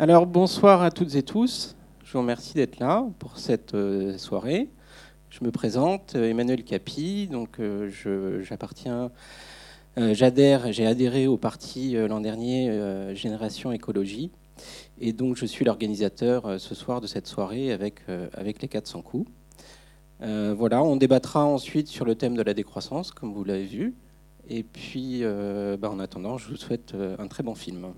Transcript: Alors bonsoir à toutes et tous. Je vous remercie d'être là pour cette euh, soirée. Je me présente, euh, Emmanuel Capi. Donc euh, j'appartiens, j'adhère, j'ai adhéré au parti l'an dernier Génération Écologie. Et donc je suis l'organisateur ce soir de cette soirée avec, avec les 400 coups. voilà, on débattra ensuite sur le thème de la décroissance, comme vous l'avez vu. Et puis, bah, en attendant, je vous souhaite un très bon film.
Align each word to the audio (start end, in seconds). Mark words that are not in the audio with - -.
Alors 0.00 0.26
bonsoir 0.26 0.82
à 0.82 0.92
toutes 0.92 1.16
et 1.16 1.24
tous. 1.24 1.74
Je 2.04 2.12
vous 2.12 2.20
remercie 2.20 2.54
d'être 2.54 2.78
là 2.78 3.04
pour 3.18 3.36
cette 3.36 3.74
euh, 3.74 4.16
soirée. 4.16 4.68
Je 5.28 5.42
me 5.42 5.50
présente, 5.50 6.14
euh, 6.14 6.30
Emmanuel 6.30 6.62
Capi. 6.62 7.26
Donc 7.26 7.58
euh, 7.58 7.90
j'appartiens, 8.44 9.10
j'adhère, 9.96 10.72
j'ai 10.72 10.86
adhéré 10.86 11.26
au 11.26 11.36
parti 11.36 11.96
l'an 11.96 12.20
dernier 12.20 12.70
Génération 13.16 13.72
Écologie. 13.72 14.30
Et 15.00 15.12
donc 15.12 15.36
je 15.36 15.46
suis 15.46 15.64
l'organisateur 15.64 16.60
ce 16.60 16.76
soir 16.76 17.00
de 17.00 17.08
cette 17.08 17.26
soirée 17.26 17.72
avec, 17.72 18.02
avec 18.34 18.62
les 18.62 18.68
400 18.68 19.02
coups. 19.02 19.28
voilà, 20.20 20.84
on 20.84 20.94
débattra 20.94 21.44
ensuite 21.44 21.88
sur 21.88 22.04
le 22.04 22.14
thème 22.14 22.36
de 22.36 22.42
la 22.42 22.54
décroissance, 22.54 23.10
comme 23.10 23.32
vous 23.32 23.42
l'avez 23.42 23.66
vu. 23.66 23.96
Et 24.48 24.62
puis, 24.62 25.24
bah, 25.24 25.90
en 25.90 25.98
attendant, 25.98 26.38
je 26.38 26.48
vous 26.50 26.56
souhaite 26.56 26.94
un 27.18 27.26
très 27.26 27.42
bon 27.42 27.56
film. 27.56 27.88